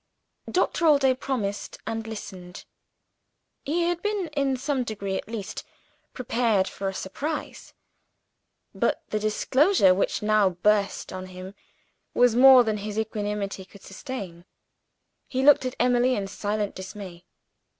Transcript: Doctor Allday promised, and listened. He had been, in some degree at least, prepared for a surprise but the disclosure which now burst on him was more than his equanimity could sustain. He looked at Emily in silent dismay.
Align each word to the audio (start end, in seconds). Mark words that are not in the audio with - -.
Doctor 0.49 0.87
Allday 0.87 1.13
promised, 1.13 1.77
and 1.85 2.07
listened. 2.07 2.65
He 3.65 3.83
had 3.83 4.01
been, 4.01 4.29
in 4.29 4.57
some 4.57 4.83
degree 4.83 5.15
at 5.15 5.27
least, 5.27 5.63
prepared 6.11 6.67
for 6.67 6.89
a 6.89 6.93
surprise 6.95 7.75
but 8.73 9.03
the 9.09 9.19
disclosure 9.19 9.93
which 9.93 10.23
now 10.23 10.49
burst 10.49 11.13
on 11.13 11.27
him 11.27 11.53
was 12.15 12.35
more 12.35 12.63
than 12.63 12.77
his 12.77 12.97
equanimity 12.97 13.63
could 13.63 13.83
sustain. 13.83 14.45
He 15.27 15.43
looked 15.43 15.65
at 15.67 15.75
Emily 15.79 16.15
in 16.15 16.25
silent 16.27 16.73
dismay. 16.73 17.25